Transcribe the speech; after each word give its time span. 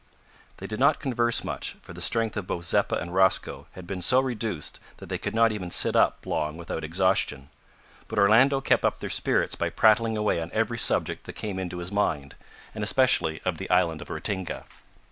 They 0.57 0.65
did 0.65 0.79
not 0.79 0.99
converse 0.99 1.43
much, 1.43 1.77
for 1.83 1.93
the 1.93 2.01
strength 2.01 2.35
of 2.35 2.47
both 2.47 2.65
Zeppa 2.65 2.95
and 2.95 3.13
Rosco 3.13 3.67
had 3.73 3.85
been 3.85 4.01
so 4.01 4.19
reduced 4.19 4.79
that 4.97 5.09
they 5.09 5.19
could 5.19 5.35
not 5.35 5.51
even 5.51 5.69
sit 5.69 5.95
up 5.95 6.25
long 6.25 6.57
without 6.57 6.83
exhaustion, 6.83 7.51
but 8.07 8.17
Orlando 8.17 8.61
kept 8.61 8.83
up 8.83 8.97
their 8.99 9.11
spirits 9.11 9.53
by 9.53 9.69
prattling 9.69 10.17
away 10.17 10.41
on 10.41 10.49
every 10.55 10.79
subject 10.79 11.25
that 11.27 11.33
came 11.33 11.59
into 11.59 11.77
his 11.77 11.91
mind 11.91 12.33
and 12.73 12.83
especially 12.83 13.41
of 13.45 13.59
the 13.59 13.69
island 13.69 14.01
of 14.01 14.09
Ratinga. 14.09 14.63